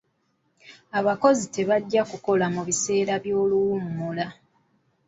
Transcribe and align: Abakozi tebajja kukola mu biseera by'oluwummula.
Abakozi 0.99 1.45
tebajja 1.55 2.01
kukola 2.11 2.45
mu 2.55 2.61
biseera 2.67 3.13
by'oluwummula. 3.23 4.27